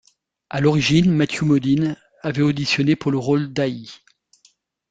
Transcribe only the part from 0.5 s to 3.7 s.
l'origine, Matthew Modine avait auditionné pour le rôle de